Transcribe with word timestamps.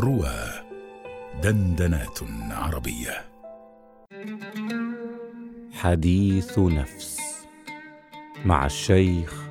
روى 0.00 0.34
دندنات 1.42 2.18
عربية. 2.50 3.24
حديث 5.72 6.58
نفس 6.58 7.18
مع 8.44 8.66
الشيخ 8.66 9.48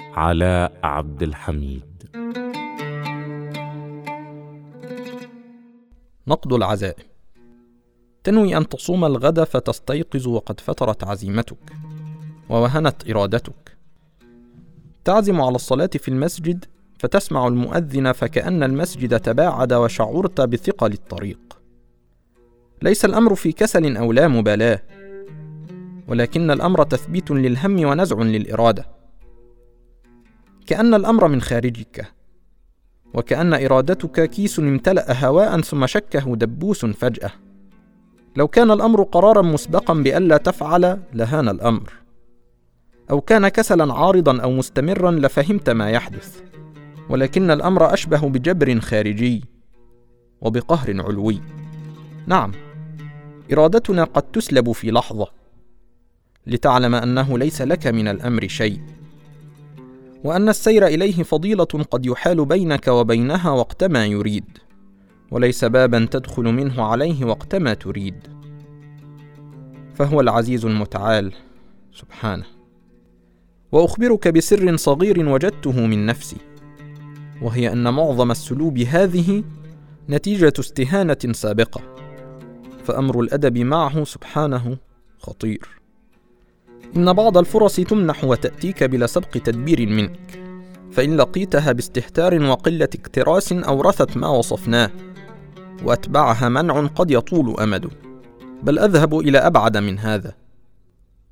علاء 0.00 0.72
عبد 0.82 1.22
الحميد. 1.22 1.82
نقد 6.26 6.52
العزائم 6.52 7.04
تنوي 8.24 8.56
أن 8.56 8.68
تصوم 8.68 9.04
الغد 9.04 9.44
فتستيقظ 9.44 10.26
وقد 10.28 10.60
فترت 10.60 11.04
عزيمتك 11.04 11.72
ووهنت 12.48 13.10
إرادتك. 13.10 13.76
تعزم 15.04 15.40
على 15.40 15.54
الصلاة 15.54 15.90
في 15.94 16.08
المسجد 16.08 16.64
فتسمع 16.98 17.46
المؤذن 17.46 18.12
فكأن 18.12 18.62
المسجد 18.62 19.20
تباعد 19.20 19.72
وشعرت 19.72 20.40
بثقل 20.40 20.92
الطريق. 20.92 21.38
ليس 22.82 23.04
الأمر 23.04 23.34
في 23.34 23.52
كسل 23.52 23.96
أو 23.96 24.12
لا 24.12 24.28
مبالاة، 24.28 24.82
ولكن 26.08 26.50
الأمر 26.50 26.82
تثبيت 26.82 27.30
للهم 27.30 27.84
ونزع 27.84 28.16
للإرادة. 28.16 28.86
كأن 30.66 30.94
الأمر 30.94 31.28
من 31.28 31.40
خارجك، 31.40 32.06
وكأن 33.14 33.54
إرادتك 33.54 34.30
كيس 34.30 34.58
امتلأ 34.58 35.26
هواء 35.26 35.60
ثم 35.60 35.86
شكه 35.86 36.36
دبوس 36.36 36.84
فجأة. 36.84 37.30
لو 38.36 38.48
كان 38.48 38.70
الأمر 38.70 39.02
قرارا 39.02 39.42
مسبقا 39.42 39.94
بألا 39.94 40.36
تفعل 40.36 41.00
لهان 41.14 41.48
الأمر. 41.48 41.92
أو 43.10 43.20
كان 43.20 43.48
كسلا 43.48 43.94
عارضا 43.94 44.40
أو 44.42 44.50
مستمرا 44.50 45.10
لفهمت 45.10 45.70
ما 45.70 45.90
يحدث. 45.90 46.42
ولكن 47.10 47.50
الأمر 47.50 47.94
أشبه 47.94 48.28
بجبر 48.28 48.80
خارجي 48.80 49.44
وبقهر 50.40 51.02
علوي. 51.02 51.40
نعم 52.26 52.52
إرادتنا 53.52 54.04
قد 54.04 54.22
تسلب 54.22 54.72
في 54.72 54.90
لحظة 54.90 55.26
لتعلم 56.46 56.94
أنه 56.94 57.38
ليس 57.38 57.62
لك 57.62 57.86
من 57.86 58.08
الأمر 58.08 58.48
شيء 58.48 58.80
وأن 60.24 60.48
السير 60.48 60.86
إليه 60.86 61.22
فضيلة 61.22 61.64
قد 61.64 62.06
يحال 62.06 62.44
بينك 62.44 62.88
وبينها 62.88 63.50
وقتما 63.50 64.06
يريد 64.06 64.44
وليس 65.30 65.64
بابا 65.64 66.08
تدخل 66.10 66.42
منه 66.42 66.82
عليه 66.82 67.24
وقتما 67.24 67.74
تريد. 67.74 68.14
فهو 69.94 70.20
العزيز 70.20 70.64
المتعال 70.64 71.32
سبحانه. 71.92 72.44
وأخبرك 73.72 74.28
بسر 74.28 74.76
صغير 74.76 75.28
وجدته 75.28 75.86
من 75.86 76.06
نفسي. 76.06 76.36
وهي 77.42 77.72
أن 77.72 77.94
معظم 77.94 78.30
السلوب 78.30 78.78
هذه 78.78 79.44
نتيجة 80.08 80.52
استهانة 80.58 81.32
سابقة 81.32 81.80
فأمر 82.84 83.20
الأدب 83.20 83.58
معه 83.58 84.04
سبحانه 84.04 84.76
خطير. 85.18 85.68
إن 86.96 87.12
بعض 87.12 87.38
الفرص 87.38 87.76
تمنح 87.76 88.24
وتأتيك 88.24 88.84
بلا 88.84 89.06
سبق 89.06 89.30
تدبير 89.30 89.86
منك 89.86 90.42
فإن 90.92 91.16
لقيتها 91.16 91.72
باستهتار 91.72 92.42
وقلة 92.42 92.88
اكتراس 92.94 93.52
أورثت 93.52 94.16
ما 94.16 94.28
وصفناه 94.28 94.90
وأتبعها 95.84 96.48
منع 96.48 96.86
قد 96.86 97.10
يطول 97.10 97.60
أمده 97.60 97.90
بل 98.62 98.78
أذهب 98.78 99.18
إلى 99.18 99.38
أبعد 99.38 99.76
من 99.76 99.98
هذا. 99.98 100.47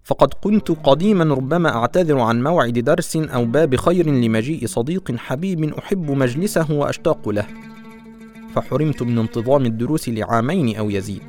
فقد 0.06 0.34
كنت 0.34 0.70
قديما 0.70 1.34
ربما 1.34 1.76
أعتذر 1.76 2.18
عن 2.18 2.42
موعد 2.42 2.78
درس 2.78 3.16
أو 3.16 3.44
باب 3.44 3.76
خير 3.76 4.10
لمجيء 4.10 4.66
صديق 4.66 5.16
حبيب 5.16 5.74
أحب 5.74 6.10
مجلسه 6.10 6.72
وأشتاق 6.72 7.28
له. 7.28 7.46
فحرمت 8.54 9.02
من 9.02 9.18
انتظام 9.18 9.66
الدروس 9.66 10.08
لعامين 10.08 10.76
أو 10.76 10.90
يزيد. 10.90 11.22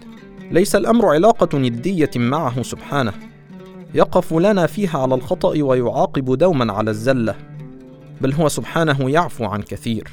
ليس 0.52 0.76
الأمر 0.76 1.06
علاقة 1.06 1.58
ندية 1.58 2.10
معه 2.16 2.62
سبحانه. 2.62 3.14
يقف 3.94 4.34
لنا 4.34 4.68
فيها 4.68 5.00
على 5.00 5.16
الخطأ 5.16 5.64
ويعاقب 5.64 6.38
دوما 6.38 6.74
على 6.74 6.92
الزلة. 6.92 7.36
بل 8.22 8.34
هو 8.34 8.48
سبحانه 8.48 9.10
يعفو 9.10 9.46
عن 9.46 9.62
كثير. 9.62 10.08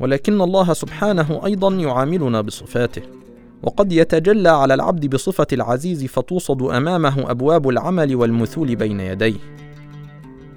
ولكن 0.00 0.40
الله 0.40 0.72
سبحانه 0.72 1.40
أيضا 1.44 1.74
يعاملنا 1.74 2.40
بصفاته. 2.40 3.02
وقد 3.64 3.92
يتجلى 3.92 4.48
على 4.48 4.74
العبد 4.74 5.06
بصفة 5.06 5.46
العزيز 5.52 6.04
فتوصد 6.04 6.62
أمامه 6.62 7.30
أبواب 7.30 7.68
العمل 7.68 8.16
والمثول 8.16 8.76
بين 8.76 9.00
يديه. 9.00 9.38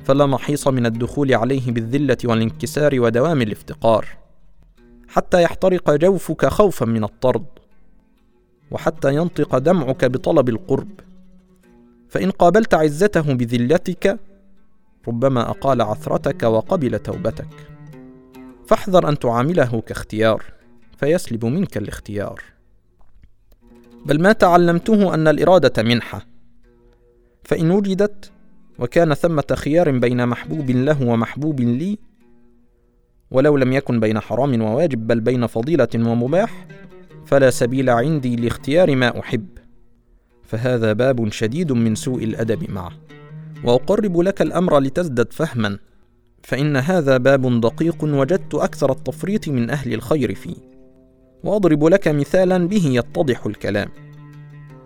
فلا 0.03 0.25
محيص 0.25 0.67
من 0.67 0.85
الدخول 0.85 1.33
عليه 1.33 1.71
بالذلة 1.71 2.17
والانكسار 2.25 2.99
ودوام 2.99 3.41
الافتقار. 3.41 4.07
حتى 5.07 5.41
يحترق 5.41 5.95
جوفك 5.95 6.45
خوفا 6.45 6.85
من 6.85 7.03
الطرد. 7.03 7.45
وحتى 8.71 9.15
ينطق 9.15 9.57
دمعك 9.57 10.05
بطلب 10.05 10.49
القرب. 10.49 10.89
فإن 12.09 12.31
قابلت 12.31 12.73
عزته 12.73 13.33
بذلتك 13.33 14.19
ربما 15.07 15.49
أقال 15.49 15.81
عثرتك 15.81 16.43
وقبل 16.43 16.99
توبتك. 16.99 17.47
فاحذر 18.67 19.09
أن 19.09 19.19
تعامله 19.19 19.81
كاختيار 19.81 20.43
فيسلب 20.97 21.45
منك 21.45 21.77
الاختيار. 21.77 22.56
بل 24.05 24.21
ما 24.21 24.31
تعلمته 24.31 25.13
أن 25.13 25.27
الإرادة 25.27 25.83
منحة. 25.83 26.25
فإن 27.43 27.71
وجدت 27.71 28.31
وكان 28.79 29.13
ثمة 29.13 29.43
خيار 29.53 29.91
بين 29.91 30.27
محبوب 30.27 30.71
له 30.71 31.03
ومحبوب 31.03 31.59
لي 31.61 31.97
ولو 33.31 33.57
لم 33.57 33.73
يكن 33.73 33.99
بين 33.99 34.19
حرام 34.19 34.61
وواجب 34.61 35.07
بل 35.07 35.19
بين 35.19 35.47
فضيلة 35.47 35.87
ومباح 35.95 36.67
فلا 37.25 37.49
سبيل 37.49 37.89
عندي 37.89 38.35
لاختيار 38.35 38.95
ما 38.95 39.19
أحب. 39.19 39.47
فهذا 40.43 40.93
باب 40.93 41.31
شديد 41.31 41.71
من 41.71 41.95
سوء 41.95 42.23
الأدب 42.23 42.71
معه. 42.71 42.91
وأقرب 43.63 44.19
لك 44.19 44.41
الأمر 44.41 44.79
لتزدد 44.79 45.33
فهما 45.33 45.79
فإن 46.43 46.77
هذا 46.77 47.17
باب 47.17 47.61
دقيق 47.61 48.03
وجدت 48.03 48.55
أكثر 48.55 48.91
التفريط 48.91 49.47
من 49.47 49.69
أهل 49.69 49.93
الخير 49.93 50.35
فيه. 50.35 50.55
وأضرب 51.43 51.85
لك 51.85 52.07
مثالا 52.07 52.67
به 52.67 52.85
يتضح 52.85 53.45
الكلام. 53.45 53.89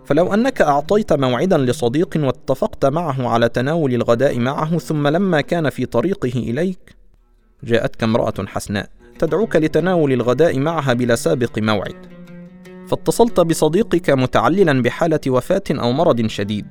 فلو 0.04 0.34
أنك 0.34 0.62
أعطيت 0.62 1.12
موعدا 1.12 1.58
لصديق 1.58 2.14
واتفقت 2.16 2.86
معه 2.86 3.28
على 3.28 3.48
تناول 3.48 3.94
الغداء 3.94 4.38
معه 4.38 4.78
ثم 4.78 5.08
لما 5.08 5.40
كان 5.40 5.70
في 5.70 5.86
طريقه 5.86 6.32
إليك 6.36 6.96
جاءتك 7.64 8.02
امرأة 8.02 8.34
حسناء 8.46 8.88
تدعوك 9.18 9.56
لتناول 9.56 10.12
الغداء 10.12 10.58
معها 10.58 10.92
بلا 10.92 11.14
سابق 11.14 11.58
موعد. 11.58 11.96
فاتصلت 12.88 13.40
بصديقك 13.40 14.10
متعللا 14.10 14.82
بحالة 14.82 15.20
وفاة 15.28 15.62
أو 15.70 15.92
مرض 15.92 16.26
شديد. 16.26 16.66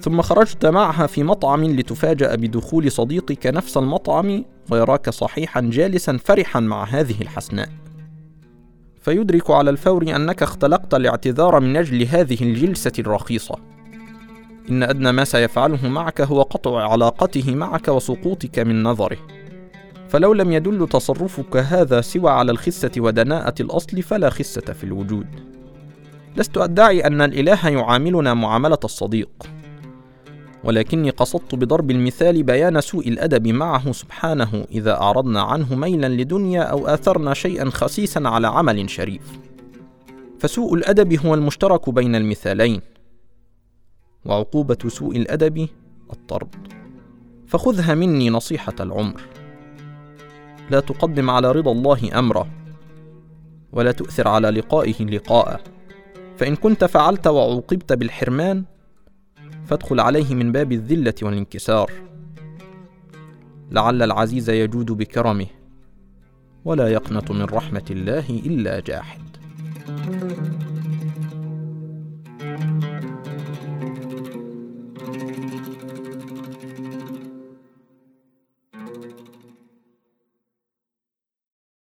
ثم 0.00 0.22
خرجت 0.22 0.66
معها 0.66 1.06
في 1.06 1.22
مطعم 1.22 1.64
لتفاجأ 1.64 2.34
بدخول 2.34 2.92
صديقك 2.92 3.46
نفس 3.46 3.76
المطعم 3.76 4.44
ويراك 4.70 5.10
صحيحا 5.10 5.60
جالسا 5.60 6.16
فرحا 6.16 6.60
مع 6.60 6.84
هذه 6.84 7.20
الحسناء. 7.20 7.68
فيدرك 9.02 9.50
على 9.50 9.70
الفور 9.70 10.02
أنك 10.02 10.42
اختلقت 10.42 10.94
الاعتذار 10.94 11.60
من 11.60 11.76
أجل 11.76 12.02
هذه 12.02 12.42
الجلسة 12.42 12.92
الرخيصة. 12.98 13.54
إن 14.70 14.82
أدنى 14.82 15.12
ما 15.12 15.24
سيفعله 15.24 15.88
معك 15.88 16.20
هو 16.20 16.42
قطع 16.42 16.92
علاقته 16.92 17.54
معك 17.54 17.88
وسقوطك 17.88 18.58
من 18.58 18.82
نظره. 18.82 19.16
فلو 20.08 20.32
لم 20.32 20.52
يدل 20.52 20.88
تصرفك 20.88 21.56
هذا 21.56 22.00
سوى 22.00 22.30
على 22.30 22.52
الخسة 22.52 22.90
ودناءة 22.98 23.54
الأصل 23.60 24.02
فلا 24.02 24.30
خسة 24.30 24.72
في 24.72 24.84
الوجود. 24.84 25.26
لست 26.36 26.58
أدعي 26.58 27.06
أن 27.06 27.20
الإله 27.20 27.68
يعاملنا 27.68 28.34
معاملة 28.34 28.78
الصديق. 28.84 29.51
ولكني 30.64 31.10
قصدت 31.10 31.54
بضرب 31.54 31.90
المثال 31.90 32.42
بيان 32.42 32.80
سوء 32.80 33.08
الأدب 33.08 33.48
معه 33.48 33.92
سبحانه 33.92 34.66
إذا 34.70 35.00
أعرضنا 35.00 35.42
عنه 35.42 35.74
ميلا 35.74 36.08
لدنيا 36.08 36.62
أو 36.62 36.86
آثرنا 36.86 37.34
شيئا 37.34 37.70
خسيسا 37.70 38.22
على 38.24 38.46
عمل 38.46 38.90
شريف. 38.90 39.22
فسوء 40.38 40.74
الأدب 40.74 41.26
هو 41.26 41.34
المشترك 41.34 41.90
بين 41.90 42.14
المثالين. 42.14 42.80
وعقوبة 44.24 44.78
سوء 44.88 45.16
الأدب 45.16 45.68
الطرد. 46.12 46.54
فخذها 47.46 47.94
مني 47.94 48.30
نصيحة 48.30 48.74
العمر. 48.80 49.20
لا 50.70 50.80
تقدم 50.80 51.30
على 51.30 51.52
رضا 51.52 51.72
الله 51.72 52.18
أمره. 52.18 52.48
ولا 53.72 53.92
تؤثر 53.92 54.28
على 54.28 54.50
لقائه 54.50 55.04
لقاءه. 55.04 55.60
فإن 56.36 56.56
كنت 56.56 56.84
فعلت 56.84 57.26
وعوقبت 57.26 57.92
بالحرمان 57.92 58.64
فادخل 59.66 60.00
عليه 60.00 60.34
من 60.34 60.52
باب 60.52 60.72
الذلة 60.72 61.14
والانكسار. 61.22 61.90
لعل 63.70 64.02
العزيز 64.02 64.50
يجود 64.50 64.92
بكرمه 64.92 65.46
ولا 66.64 66.88
يقنط 66.88 67.30
من 67.30 67.42
رحمة 67.42 67.84
الله 67.90 68.30
إلا 68.30 68.80
جاحد. 68.80 69.20